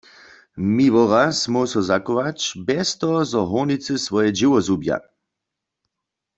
[0.77, 4.97] Miłoraz móhł so zachować, bjez toho zo hórnicy swoje dźěło zhubja.